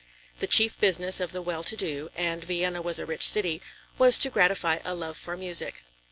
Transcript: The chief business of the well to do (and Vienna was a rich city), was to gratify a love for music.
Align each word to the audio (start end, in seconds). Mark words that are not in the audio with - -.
The 0.39 0.47
chief 0.47 0.79
business 0.79 1.19
of 1.19 1.31
the 1.31 1.43
well 1.43 1.63
to 1.63 1.77
do 1.77 2.09
(and 2.15 2.43
Vienna 2.43 2.81
was 2.81 2.97
a 2.97 3.05
rich 3.05 3.21
city), 3.21 3.61
was 3.99 4.17
to 4.17 4.31
gratify 4.31 4.79
a 4.83 4.95
love 4.95 5.15
for 5.15 5.37
music. 5.37 5.83